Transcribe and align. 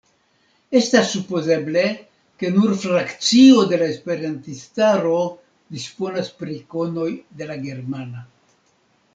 Estas 0.77 1.09
supozeble, 1.15 1.83
ke 2.43 2.51
nur 2.55 2.73
frakcio 2.85 3.61
de 3.73 3.79
la 3.83 3.89
esperantistaro 3.97 5.15
disponas 5.77 6.33
pri 6.43 6.59
konoj 6.77 7.09
de 7.43 7.53
la 7.53 7.63
germana. 7.71 8.27